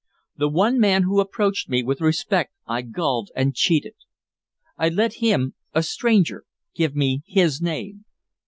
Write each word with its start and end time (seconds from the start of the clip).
The 0.35 0.49
one 0.49 0.79
man 0.79 1.03
who 1.03 1.19
approached 1.19 1.69
me 1.69 1.83
with 1.83 2.01
respect 2.01 2.53
I 2.65 2.81
gulled 2.81 3.29
and 3.35 3.53
cheated. 3.53 3.93
I 4.75 4.89
let 4.89 5.17
him, 5.21 5.53
a 5.75 5.83
stranger, 5.83 6.45
give 6.73 6.95
me 6.95 7.21
his 7.27 7.61
name. 7.61 8.05